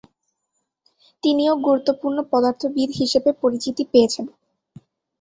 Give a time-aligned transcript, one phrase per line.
[1.23, 4.25] তিনিও গুরুত্বপূর্ণ পদার্থবিদ হিসেবে পরিচিতি পেয়েছেন।